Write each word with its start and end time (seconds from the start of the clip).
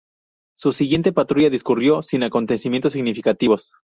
Su 0.57 0.71
siguiente 0.73 1.13
patrulla 1.13 1.51
discurrió 1.51 2.01
sin 2.01 2.23
acontecimientos 2.23 2.93
significativos. 2.93 3.71